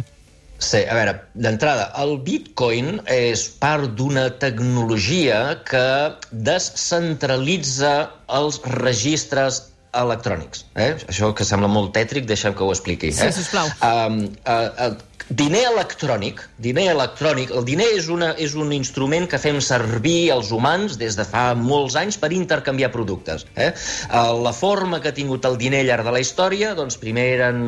Sí, 0.60 0.80
a 0.84 0.96
veure, 0.96 1.14
d'entrada, 1.40 1.86
el 2.00 2.18
bitcoin 2.24 2.98
és 3.08 3.46
part 3.60 3.92
d'una 3.96 4.26
tecnologia 4.40 5.60
que 5.68 5.84
descentralitza 6.30 7.92
els 8.40 8.60
registres 8.80 9.62
electrònics. 9.96 10.66
Eh? 10.76 10.92
Això 11.08 11.32
que 11.36 11.46
sembla 11.48 11.68
molt 11.72 11.94
tètric, 11.96 12.28
deixa'm 12.28 12.56
que 12.56 12.64
ho 12.64 12.72
expliqui. 12.74 13.08
Eh? 13.08 13.16
Sí, 13.16 13.40
sisplau. 13.40 13.72
Um, 13.84 14.20
uh, 14.44 14.90
uh, 14.90 15.09
Diner 15.28 15.62
electrònic. 15.68 16.40
Diner 16.58 16.88
electrònic. 16.94 17.52
El 17.54 17.64
diner 17.68 17.86
és, 17.94 18.08
una, 18.10 18.32
és 18.40 18.54
un 18.58 18.72
instrument 18.74 19.28
que 19.30 19.38
fem 19.38 19.60
servir 19.62 20.30
els 20.34 20.50
humans 20.50 20.96
des 20.98 21.14
de 21.18 21.26
fa 21.28 21.52
molts 21.54 21.94
anys 21.98 22.18
per 22.18 22.32
intercanviar 22.34 22.90
productes. 22.94 23.44
Eh? 23.54 23.68
eh? 23.70 24.22
La 24.42 24.52
forma 24.56 25.00
que 25.00 25.12
ha 25.12 25.14
tingut 25.14 25.46
el 25.46 25.58
diner 25.60 25.84
llarg 25.86 26.08
de 26.08 26.14
la 26.16 26.22
història, 26.24 26.72
doncs 26.78 26.98
primer 26.98 27.26
eren 27.36 27.60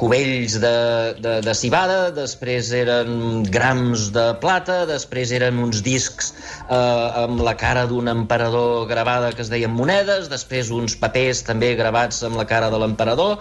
cubells 0.00 0.58
de, 0.62 0.74
de, 1.18 1.34
de 1.46 1.56
cibada, 1.58 2.12
després 2.14 2.70
eren 2.76 3.42
grams 3.48 4.10
de 4.14 4.28
plata, 4.44 4.84
després 4.86 5.34
eren 5.34 5.58
uns 5.64 5.82
discs 5.82 6.32
eh, 6.68 6.76
amb 7.24 7.42
la 7.42 7.56
cara 7.58 7.88
d'un 7.90 8.12
emperador 8.12 8.86
gravada 8.90 9.32
que 9.34 9.42
es 9.42 9.50
deien 9.50 9.74
monedes, 9.74 10.30
després 10.30 10.70
uns 10.74 10.94
papers 11.00 11.42
també 11.48 11.74
gravats 11.78 12.22
amb 12.26 12.38
la 12.38 12.46
cara 12.46 12.70
de 12.70 12.78
l'emperador, 12.82 13.40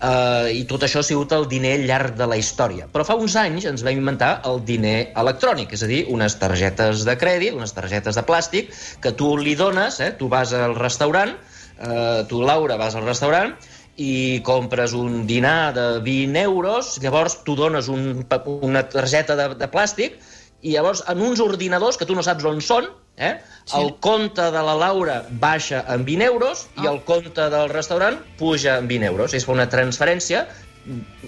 eh, 0.00 0.56
i 0.56 0.64
tot 0.70 0.88
això 0.88 1.04
ha 1.04 1.10
sigut 1.12 1.36
el 1.36 1.48
diner 1.52 1.78
llarg 1.84 2.16
de 2.16 2.32
la 2.32 2.40
història. 2.40 2.83
Però 2.92 3.04
fa 3.06 3.16
uns 3.20 3.36
anys 3.40 3.66
ens 3.70 3.84
vam 3.86 4.00
inventar 4.00 4.40
el 4.48 4.60
diner 4.66 5.12
electrònic, 5.20 5.72
és 5.76 5.84
a 5.84 5.88
dir, 5.90 6.02
unes 6.12 6.36
targetes 6.40 7.04
de 7.08 7.16
crèdit, 7.20 7.54
unes 7.56 7.72
targetes 7.76 8.18
de 8.18 8.24
plàstic, 8.26 8.72
que 9.00 9.14
tu 9.16 9.34
li 9.40 9.54
dones, 9.58 10.00
eh, 10.00 10.12
tu 10.18 10.28
vas 10.32 10.52
al 10.52 10.76
restaurant, 10.76 11.34
eh, 11.78 12.24
tu, 12.28 12.42
Laura, 12.42 12.76
vas 12.80 12.94
al 12.94 13.06
restaurant, 13.06 13.54
i 13.96 14.42
compres 14.42 14.92
un 14.98 15.26
dinar 15.26 15.72
de 15.74 15.86
20 16.02 16.40
euros, 16.42 16.96
llavors 17.02 17.38
tu 17.46 17.54
dones 17.54 17.88
un, 17.88 18.26
una 18.60 18.88
targeta 18.90 19.36
de, 19.38 19.52
de 19.54 19.70
plàstic, 19.70 20.18
i 20.64 20.72
llavors 20.72 21.04
en 21.12 21.20
uns 21.22 21.40
ordinadors 21.44 21.98
que 22.00 22.06
tu 22.08 22.16
no 22.16 22.24
saps 22.24 22.46
on 22.48 22.60
són, 22.64 22.88
eh, 23.16 23.36
sí. 23.64 23.76
el 23.78 23.92
compte 24.00 24.46
de 24.50 24.62
la 24.64 24.74
Laura 24.80 25.18
baixa 25.40 25.84
en 25.92 26.06
20 26.08 26.24
euros 26.24 26.66
oh. 26.66 26.82
i 26.82 26.88
el 26.90 27.02
compte 27.04 27.48
del 27.52 27.68
restaurant 27.70 28.16
puja 28.40 28.78
en 28.80 28.88
20 28.88 29.10
euros. 29.12 29.36
Fa 29.44 29.52
una 29.52 29.68
transferència 29.70 30.46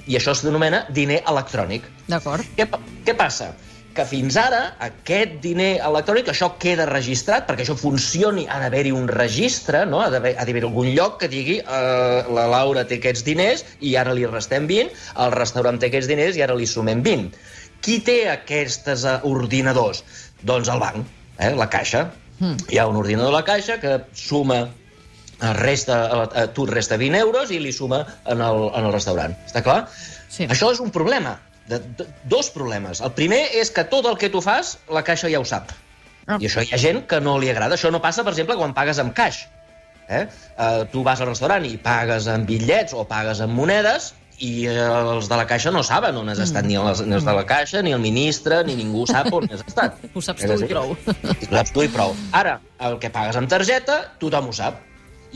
i 0.06 0.18
això 0.18 0.34
s'anomena 0.36 0.84
diner 0.90 1.22
electrònic. 1.28 1.86
D'acord. 2.10 2.44
Què, 2.56 2.68
què 3.06 3.16
passa? 3.16 3.54
que 3.96 4.04
fins 4.04 4.36
ara 4.36 4.60
aquest 4.84 5.38
diner 5.40 5.78
electrònic, 5.86 6.28
això 6.28 6.50
queda 6.60 6.86
registrat, 6.90 7.46
perquè 7.48 7.64
això 7.64 7.76
funcioni, 7.80 8.44
ha 8.44 8.58
d'haver-hi 8.60 8.92
un 8.92 9.08
registre, 9.08 9.84
no? 9.88 10.02
ha 10.04 10.10
d'haver 10.12 10.34
algun 10.60 10.90
lloc 10.92 11.18
que 11.22 11.30
digui 11.32 11.58
eh, 11.62 12.20
la 12.38 12.46
Laura 12.52 12.84
té 12.88 13.00
aquests 13.00 13.24
diners 13.26 13.64
i 13.80 13.96
ara 13.96 14.14
li 14.16 14.26
restem 14.28 14.68
20, 14.68 14.92
el 15.24 15.34
restaurant 15.36 15.80
té 15.80 15.90
aquests 15.90 16.10
diners 16.12 16.36
i 16.36 16.44
ara 16.44 16.58
li 16.58 16.68
sumem 16.68 17.00
20. 17.06 17.32
Qui 17.84 18.00
té 18.04 18.22
aquests 18.32 19.04
uh, 19.04 19.18
ordinadors? 19.28 20.02
Doncs 20.44 20.70
el 20.72 20.80
banc, 20.82 21.12
eh? 21.38 21.52
la 21.56 21.68
caixa. 21.72 22.06
Mm. 22.40 22.56
Hi 22.72 22.80
ha 22.80 22.88
un 22.90 22.98
ordinador 23.00 23.32
a 23.32 23.38
la 23.38 23.46
caixa 23.46 23.78
que 23.80 23.98
suma 24.16 24.64
resta, 25.40 25.96
a 26.26 26.46
tu 26.54 26.64
et 26.66 26.72
resta 26.72 26.96
20 27.00 27.18
euros 27.20 27.50
i 27.52 27.60
li 27.60 27.72
suma 27.72 28.04
en 28.24 28.40
el, 28.40 28.68
en 28.72 28.88
el 28.88 28.92
restaurant. 28.94 29.36
Està 29.46 29.62
clar? 29.64 29.84
Sí. 30.28 30.48
Això 30.48 30.70
és 30.72 30.80
un 30.80 30.92
problema. 30.94 31.36
De, 31.66 31.80
de, 31.98 32.06
dos 32.30 32.48
problemes. 32.54 33.00
El 33.02 33.12
primer 33.16 33.42
és 33.58 33.72
que 33.74 33.84
tot 33.90 34.06
el 34.06 34.16
que 34.20 34.30
tu 34.30 34.40
fas, 34.44 34.76
la 34.92 35.02
caixa 35.06 35.30
ja 35.32 35.40
ho 35.42 35.46
sap. 35.48 35.72
Oh. 36.26 36.38
I 36.38 36.46
això 36.46 36.62
hi 36.62 36.70
ha 36.74 36.78
gent 36.78 37.04
que 37.10 37.20
no 37.22 37.36
li 37.42 37.50
agrada. 37.50 37.74
Això 37.74 37.90
no 37.90 38.02
passa, 38.02 38.24
per 38.26 38.34
exemple, 38.34 38.56
quan 38.58 38.74
pagues 38.74 39.00
amb 39.02 39.14
caix. 39.16 39.44
Eh? 40.06 40.22
Uh, 40.54 40.84
tu 40.92 41.02
vas 41.02 41.18
al 41.18 41.32
restaurant 41.32 41.64
i 41.66 41.74
pagues 41.82 42.28
amb 42.30 42.46
bitllets 42.46 42.94
o 42.94 43.02
pagues 43.10 43.42
amb 43.42 43.58
monedes 43.58 44.12
i 44.38 44.66
eh, 44.68 44.74
els 44.76 45.30
de 45.30 45.36
la 45.38 45.46
Caixa 45.48 45.72
no 45.72 45.80
saben 45.86 46.16
on 46.20 46.28
has 46.28 46.42
estat, 46.44 46.66
mm. 46.66 46.68
ni 46.68 46.76
els, 46.76 47.00
ni 47.06 47.16
els 47.16 47.24
de 47.24 47.34
la 47.34 47.46
Caixa, 47.48 47.80
ni 47.82 47.94
el 47.96 48.02
ministre, 48.04 48.60
ni 48.68 48.76
ningú 48.76 49.06
sap 49.08 49.30
on 49.32 49.48
has 49.48 49.64
estat. 49.64 49.96
Ho 50.14 50.22
saps 50.22 50.44
tu 50.44 50.58
i 50.60 50.68
prou. 50.68 50.92
Ho 51.48 51.48
saps 51.48 51.72
tu 51.72 51.86
i 51.86 51.88
prou. 51.92 52.12
Ara, 52.36 52.58
el 52.86 52.98
que 53.02 53.10
pagues 53.14 53.38
amb 53.40 53.50
targeta, 53.50 54.02
tothom 54.20 54.52
ho 54.52 54.54
sap 54.56 54.82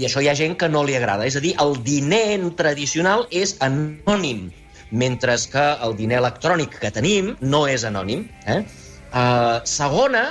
i 0.01 0.07
això 0.09 0.23
hi 0.25 0.31
ha 0.31 0.37
gent 0.39 0.57
que 0.61 0.69
no 0.73 0.83
li 0.89 0.97
agrada. 0.97 1.27
És 1.29 1.37
a 1.37 1.45
dir, 1.45 1.55
el 1.63 1.77
diner 1.85 2.41
tradicional 2.57 3.27
és 3.31 3.57
anònim, 3.65 4.49
mentre 4.91 5.37
que 5.53 5.67
el 5.87 5.97
diner 5.99 6.21
electrònic 6.23 6.79
que 6.83 6.93
tenim 6.95 7.35
no 7.41 7.67
és 7.69 7.85
anònim. 7.85 8.25
Eh? 8.47 8.63
Uh, 9.11 9.61
segona, 9.69 10.25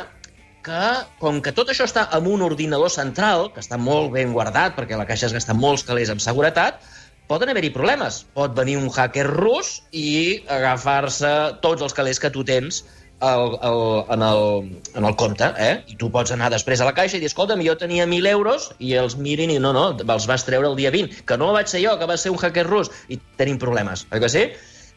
que 0.65 0.85
com 1.21 1.39
que 1.43 1.53
tot 1.55 1.69
això 1.71 1.85
està 1.87 2.07
en 2.17 2.27
un 2.27 2.41
ordinador 2.45 2.91
central, 2.93 3.49
que 3.53 3.61
està 3.63 3.77
molt 3.79 4.11
ben 4.15 4.33
guardat, 4.35 4.75
perquè 4.77 4.97
la 4.97 5.07
caixa 5.09 5.29
es 5.29 5.35
gasta 5.35 5.55
molts 5.55 5.85
calés 5.87 6.11
amb 6.11 6.23
seguretat, 6.23 6.81
poden 7.29 7.51
haver-hi 7.51 7.69
problemes. 7.75 8.23
Pot 8.33 8.55
venir 8.57 8.79
un 8.81 8.89
hacker 8.89 9.27
rus 9.29 9.79
i 9.93 10.41
agafar-se 10.49 11.33
tots 11.63 11.85
els 11.85 11.93
calés 11.93 12.19
que 12.19 12.33
tu 12.33 12.43
tens 12.43 12.83
el, 13.21 13.57
el, 13.61 14.05
en, 14.09 14.21
el, 14.23 14.81
en 14.95 15.05
el 15.05 15.15
compte, 15.15 15.51
eh? 15.57 15.83
I 15.91 15.97
tu 15.99 16.09
pots 16.13 16.31
anar 16.31 16.49
després 16.53 16.81
a 16.81 16.87
la 16.87 16.95
caixa 16.95 17.17
i 17.17 17.21
dir, 17.21 17.29
escolta'm, 17.31 17.61
jo 17.65 17.75
tenia 17.79 18.07
1.000 18.07 18.31
euros 18.31 18.69
i 18.79 18.93
els 18.99 19.17
mirin 19.19 19.51
i 19.51 19.59
no, 19.59 19.73
no, 19.75 19.89
els 19.99 20.27
vas 20.29 20.45
treure 20.47 20.71
el 20.71 20.77
dia 20.79 20.91
20, 20.95 21.23
que 21.27 21.37
no 21.39 21.51
vaig 21.55 21.71
ser 21.71 21.83
jo, 21.83 21.97
que 21.99 22.07
va 22.09 22.17
ser 22.17 22.31
un 22.31 22.39
hacker 22.39 22.65
rus, 22.67 22.91
i 23.11 23.19
tenim 23.39 23.59
problemes, 23.59 24.05
oi 24.13 24.23
que 24.23 24.31
sí? 24.31 24.45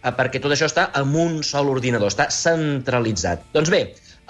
Eh, 0.02 0.12
perquè 0.18 0.42
tot 0.42 0.54
això 0.54 0.70
està 0.70 0.88
en 0.98 1.16
un 1.18 1.42
sol 1.46 1.70
ordinador, 1.72 2.10
està 2.10 2.28
centralitzat. 2.34 3.42
Doncs 3.54 3.72
bé, 3.74 3.82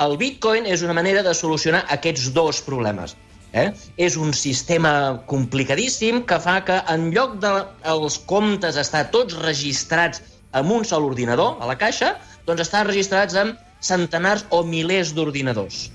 el 0.04 0.16
Bitcoin 0.20 0.66
és 0.68 0.84
una 0.84 0.96
manera 0.96 1.22
de 1.24 1.34
solucionar 1.36 1.84
aquests 1.92 2.32
dos 2.36 2.62
problemes. 2.64 3.16
Eh? 3.52 3.66
És 4.00 4.14
un 4.16 4.32
sistema 4.32 5.20
complicadíssim 5.28 6.22
que 6.24 6.38
fa 6.40 6.62
que 6.64 6.78
en 6.88 7.10
lloc 7.12 7.34
dels 7.42 8.16
de 8.16 8.22
comptes 8.30 8.78
estar 8.80 9.10
tots 9.12 9.36
registrats 9.42 10.22
en 10.56 10.70
un 10.72 10.86
sol 10.88 11.04
ordinador, 11.04 11.58
a 11.60 11.68
la 11.68 11.76
caixa, 11.76 12.14
doncs 12.48 12.64
estan 12.64 12.88
registrats 12.88 13.36
en 13.36 13.52
centenars 13.82 14.46
o 14.50 14.62
milers 14.64 15.12
d'ordinadors. 15.16 15.90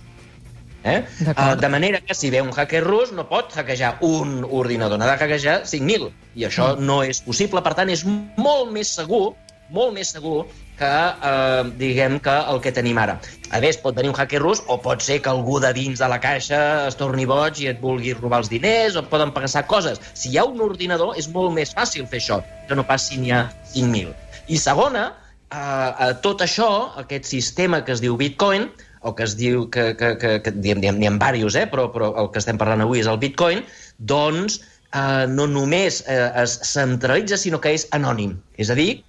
Eh? 0.88 1.02
Uh, 1.26 1.56
de 1.60 1.68
manera 1.74 2.00
que 2.00 2.16
si 2.16 2.30
ve 2.32 2.40
un 2.42 2.54
hacker 2.56 2.84
rus 2.86 3.12
no 3.12 3.26
pot 3.28 3.52
hackejar 3.58 3.98
un 4.06 4.46
ordinador, 4.46 5.00
n'ha 5.00 5.10
de 5.10 5.18
hackejar 5.18 5.58
5.000. 5.68 6.12
I 6.38 6.48
això 6.48 6.76
mm. 6.76 6.88
no 6.88 7.02
és 7.04 7.20
possible. 7.26 7.64
Per 7.66 7.74
tant, 7.76 7.92
és 7.92 8.06
molt 8.08 8.72
més 8.72 8.94
segur 9.00 9.34
molt 9.70 9.94
més 9.96 10.12
segur 10.14 10.46
que, 10.78 10.88
eh, 10.88 11.64
diguem, 11.80 12.20
que 12.24 12.36
el 12.52 12.62
que 12.62 12.72
tenim 12.72 12.98
ara. 13.02 13.18
A 13.52 13.60
més, 13.60 13.80
pot 13.82 13.96
venir 13.96 14.12
un 14.14 14.16
hacker 14.16 14.42
rus 14.42 14.62
o 14.68 14.78
pot 14.82 15.02
ser 15.02 15.20
que 15.22 15.30
algú 15.30 15.60
de 15.60 15.74
dins 15.74 16.00
de 16.00 16.08
la 16.08 16.20
caixa 16.22 16.88
es 16.88 16.96
torni 16.96 17.26
boig 17.26 17.60
i 17.60 17.68
et 17.74 17.82
vulgui 17.82 18.14
robar 18.14 18.40
els 18.44 18.50
diners 18.50 18.96
o 18.96 19.04
poden 19.04 19.34
passar 19.36 19.66
coses. 19.68 20.00
Si 20.14 20.30
hi 20.30 20.38
ha 20.38 20.46
un 20.46 20.62
ordinador, 20.62 21.16
és 21.18 21.28
molt 21.28 21.54
més 21.54 21.74
fàcil 21.76 22.08
fer 22.08 22.22
això, 22.22 22.42
que 22.68 22.76
no 22.76 22.86
pas 22.88 23.10
si 23.10 23.18
n'hi 23.18 23.32
ha 23.32 23.48
5.000. 23.74 24.14
I 24.48 24.58
segona, 24.58 25.12
a, 25.50 25.64
a 26.08 26.14
tot 26.24 26.44
això, 26.44 26.70
aquest 27.00 27.30
sistema 27.30 27.84
que 27.86 27.96
es 27.96 28.04
diu 28.04 28.18
Bitcoin, 28.20 28.70
o 29.02 29.14
que 29.16 29.24
es 29.24 29.36
diu 29.40 29.68
que, 29.72 29.94
que, 29.96 30.16
que, 30.20 30.32
que 30.44 30.52
diem, 30.52 30.82
diem, 30.82 31.20
ha 31.22 31.32
diversos, 31.32 31.56
eh? 31.56 31.68
però, 31.72 31.88
però 31.94 32.12
el 32.20 32.32
que 32.34 32.42
estem 32.42 32.58
parlant 32.60 32.84
avui 32.84 33.00
és 33.04 33.08
el 33.08 33.20
Bitcoin, 33.22 33.64
doncs 33.98 34.60
eh, 34.60 35.26
no 35.32 35.48
només 35.48 36.02
eh, 36.08 36.18
es 36.44 36.58
centralitza, 36.68 37.38
sinó 37.40 37.62
que 37.64 37.74
és 37.78 37.88
anònim. 37.96 38.36
És 38.60 38.72
a 38.74 38.78
dir, 38.78 39.04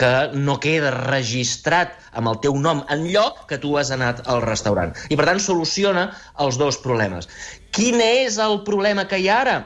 que 0.00 0.12
no 0.34 0.56
queda 0.62 0.90
registrat 0.96 1.94
amb 2.18 2.32
el 2.32 2.40
teu 2.42 2.56
nom 2.58 2.82
en 2.90 3.04
lloc 3.10 3.44
que 3.50 3.58
tu 3.62 3.76
has 3.78 3.92
anat 3.94 4.24
al 4.30 4.42
restaurant. 4.42 4.94
I, 5.10 5.18
per 5.18 5.28
tant, 5.28 5.42
soluciona 5.42 6.08
els 6.42 6.58
dos 6.58 6.80
problemes. 6.82 7.28
Quin 7.74 8.00
és 8.02 8.38
el 8.42 8.62
problema 8.66 9.06
que 9.10 9.20
hi 9.20 9.28
ha 9.28 9.40
ara? 9.44 9.58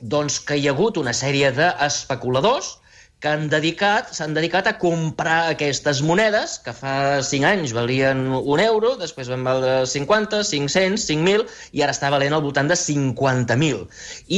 Doncs 0.00 0.38
que 0.46 0.56
hi 0.56 0.68
ha 0.68 0.76
hagut 0.76 0.96
una 1.00 1.12
sèrie 1.16 1.50
d'especuladors 1.56 2.76
que 3.20 3.28
han 3.28 3.50
dedicat, 3.52 4.14
s'han 4.16 4.32
dedicat 4.32 4.66
a 4.70 4.78
comprar 4.80 5.50
aquestes 5.50 6.00
monedes, 6.00 6.56
que 6.64 6.72
fa 6.72 7.20
5 7.26 7.44
anys 7.44 7.74
valien 7.76 8.22
un 8.32 8.62
euro, 8.64 8.94
després 9.00 9.28
van 9.28 9.44
valdre 9.44 9.74
50, 9.86 10.40
500, 10.48 11.04
5.000, 11.04 11.44
i 11.76 11.84
ara 11.84 11.92
està 11.92 12.08
valent 12.12 12.32
al 12.32 12.44
voltant 12.46 12.70
de 12.70 12.78
50.000. 12.80 13.82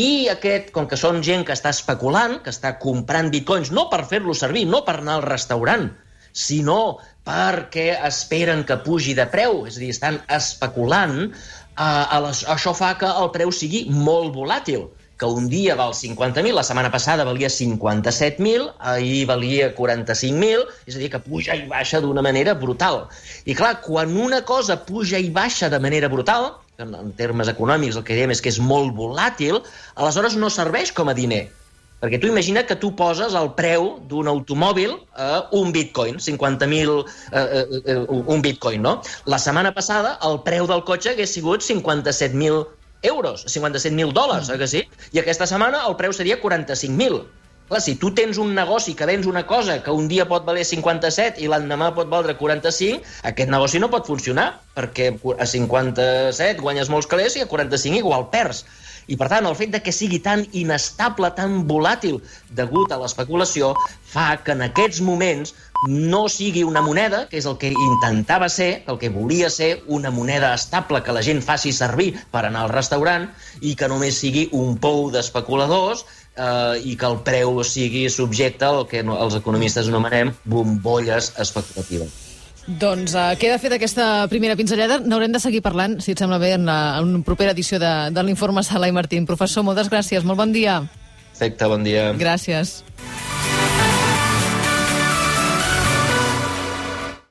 I 0.03 0.07
aquest, 0.35 0.73
com 0.75 0.89
que 0.91 0.99
són 0.99 1.23
gent 1.23 1.47
que 1.47 1.55
està 1.55 1.71
especulant, 1.71 2.41
que 2.43 2.51
està 2.51 2.75
comprant 2.83 3.31
bitcoins, 3.31 3.71
no 3.71 3.87
per 3.93 4.03
fer-lo 4.11 4.35
servir, 4.35 4.67
no 4.67 4.83
per 4.89 4.99
anar 4.99 5.21
al 5.21 5.29
restaurant, 5.31 5.87
sinó 6.35 6.99
perquè 7.23 7.93
esperen 8.09 8.65
que 8.67 8.81
pugi 8.83 9.15
de 9.15 9.29
preu, 9.31 9.63
és 9.71 9.79
a 9.79 9.85
dir, 9.85 9.93
estan 9.95 10.19
especulant, 10.27 11.21
eh, 11.31 11.87
a 11.87 12.19
les, 12.27 12.43
això 12.51 12.75
fa 12.75 12.97
que 12.99 13.15
el 13.23 13.31
preu 13.31 13.55
sigui 13.55 13.85
molt 13.95 14.35
volàtil 14.35 14.89
que 15.23 15.31
un 15.31 15.47
dia 15.47 15.77
val 15.79 15.93
50.000, 15.95 16.51
la 16.51 16.65
setmana 16.67 16.91
passada 16.91 17.23
valia 17.23 17.47
57.000, 17.47 18.73
ahir 18.93 19.21
valia 19.31 19.69
45.000, 19.77 20.67
és 20.91 20.97
a 20.99 20.99
dir, 20.99 21.13
que 21.13 21.23
puja 21.23 21.55
i 21.55 21.63
baixa 21.71 22.01
d'una 22.03 22.25
manera 22.27 22.57
brutal. 22.59 23.05
I 23.47 23.55
clar, 23.55 23.77
quan 23.87 24.17
una 24.19 24.43
cosa 24.43 24.81
puja 24.83 25.23
i 25.23 25.31
baixa 25.31 25.71
de 25.71 25.79
manera 25.79 26.11
brutal, 26.11 26.57
en, 26.83 26.97
en 26.99 27.15
termes 27.15 27.53
econòmics 27.53 28.01
el 28.01 28.07
que 28.09 28.19
diem 28.19 28.35
és 28.35 28.43
que 28.43 28.51
és 28.51 28.59
molt 28.59 28.97
volàtil, 28.99 29.63
aleshores 29.95 30.35
no 30.35 30.51
serveix 30.51 30.91
com 30.91 31.13
a 31.13 31.15
diner. 31.15 31.45
Perquè 32.03 32.19
tu 32.19 32.27
imagina 32.27 32.65
que 32.67 32.75
tu 32.75 32.91
poses 32.99 33.39
el 33.39 33.53
preu 33.55 33.93
d'un 34.11 34.27
automòbil 34.27 34.97
a 35.15 35.45
un 35.55 35.71
bitcoin, 35.71 36.19
50.000, 36.19 36.99
eh, 37.31 37.39
eh, 37.39 37.83
eh, 37.95 37.99
un 38.11 38.43
bitcoin, 38.43 38.83
no? 38.83 38.99
La 39.31 39.39
setmana 39.39 39.71
passada 39.71 40.17
el 40.27 40.43
preu 40.43 40.67
del 40.67 40.83
cotxe 40.83 41.15
hagués 41.15 41.39
sigut 41.39 41.63
57.000 41.63 42.65
euros, 43.03 43.47
57.000 43.47 44.13
dòlars, 44.13 44.49
mm. 44.49 44.55
eh 44.55 44.59
que 44.59 44.69
sí? 44.69 44.83
I 45.13 45.23
aquesta 45.23 45.47
setmana 45.47 45.85
el 45.89 45.97
preu 46.01 46.15
seria 46.17 46.41
45.000. 46.41 47.23
Clar, 47.73 47.81
si 47.81 47.95
tu 47.97 48.11
tens 48.13 48.37
un 48.37 48.51
negoci 48.55 48.93
que 48.95 49.07
vens 49.09 49.27
una 49.27 49.47
cosa 49.47 49.79
que 49.83 49.91
un 49.91 50.09
dia 50.09 50.27
pot 50.29 50.45
valer 50.45 50.65
57 50.67 51.41
i 51.41 51.47
l'endemà 51.49 51.93
pot 51.97 52.11
valdre 52.11 52.35
45, 52.37 53.01
aquest 53.31 53.51
negoci 53.51 53.81
no 53.81 53.89
pot 53.89 54.07
funcionar, 54.07 54.49
perquè 54.77 55.13
a 55.39 55.47
57 55.47 56.61
guanyes 56.61 56.91
molts 56.93 57.09
calés 57.09 57.39
i 57.39 57.45
a 57.45 57.49
45 57.49 58.03
igual 58.03 58.29
perds. 58.35 58.65
I, 59.11 59.17
per 59.19 59.31
tant, 59.33 59.47
el 59.49 59.57
fet 59.59 59.73
de 59.73 59.81
que 59.83 59.95
sigui 59.95 60.21
tan 60.23 60.45
inestable, 60.53 61.33
tan 61.39 61.63
volàtil 61.71 62.21
degut 62.55 62.93
a 62.93 63.01
l'especulació, 63.01 63.73
fa 64.13 64.37
que 64.45 64.55
en 64.55 64.63
aquests 64.69 65.01
moments 65.03 65.57
no 65.89 66.29
sigui 66.29 66.63
una 66.65 66.83
moneda, 66.83 67.27
que 67.29 67.39
és 67.41 67.47
el 67.51 67.59
que 67.59 67.73
intentava 67.73 68.49
ser, 68.53 68.85
el 68.87 68.99
que 68.99 69.11
volia 69.11 69.51
ser, 69.51 69.83
una 69.87 70.11
moneda 70.11 70.53
estable 70.55 71.03
que 71.03 71.15
la 71.15 71.23
gent 71.27 71.43
faci 71.43 71.73
servir 71.75 72.13
per 72.31 72.45
anar 72.47 72.67
al 72.67 72.75
restaurant 72.75 73.29
i 73.61 73.75
que 73.79 73.91
només 73.91 74.21
sigui 74.23 74.49
un 74.53 74.77
pou 74.83 75.11
d'especuladors 75.11 76.05
eh, 76.37 76.79
i 76.85 76.97
que 76.97 77.09
el 77.09 77.21
preu 77.27 77.63
sigui 77.67 78.09
subjecte 78.11 78.69
al 78.69 78.87
que 78.91 79.03
els 79.03 79.39
economistes 79.39 79.91
anomenem 79.91 80.35
bombolles 80.45 81.33
especulatives. 81.43 82.21
Doncs 82.63 83.17
uh, 83.19 83.33
queda 83.43 83.59
feta 83.59 83.75
aquesta 83.75 84.29
primera 84.31 84.55
pinzellada. 84.55 85.01
N'haurem 85.03 85.33
de 85.35 85.41
seguir 85.43 85.65
parlant, 85.65 85.99
si 85.99 86.15
et 86.15 86.23
sembla 86.23 86.39
bé, 86.39 86.53
en, 86.55 86.69
la, 86.69 86.95
en 87.01 87.11
una 87.11 87.27
propera 87.27 87.57
edició 87.57 87.83
de, 87.83 87.91
de 88.15 88.23
l'informe 88.23 88.63
Sala 88.63 88.87
i 88.87 88.95
Martín. 88.95 89.27
Professor, 89.27 89.67
moltes 89.67 89.91
gràcies, 89.91 90.23
molt 90.23 90.39
bon 90.39 90.55
dia. 90.55 90.79
Perfecte, 91.33 91.67
bon 91.67 91.83
dia. 91.83 92.13
Gràcies. 92.15 92.83